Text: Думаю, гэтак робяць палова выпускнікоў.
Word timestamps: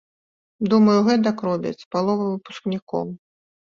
Думаю, 0.71 0.95
гэтак 1.11 1.37
робяць 1.51 1.77
палова 1.95 2.25
выпускнікоў. 2.35 3.19